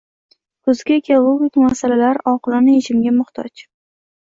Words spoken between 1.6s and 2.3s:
masalalar